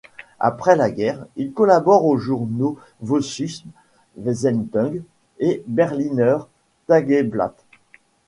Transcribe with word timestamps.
Après 0.39 0.75
la 0.75 0.89
guerre 0.89 1.27
il 1.35 1.53
collabore 1.53 2.05
aux 2.05 2.17
journaux 2.17 2.75
Vossische 3.01 3.63
Zeitung 4.19 5.03
et 5.37 5.63
Berliner 5.67 6.39
Tageblatt. 6.87 7.63